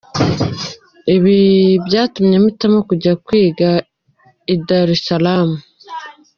[1.15, 1.37] Ibi
[1.85, 3.69] byatumye mpitamo kujya kwiga
[4.53, 5.49] i Dar es Salaam.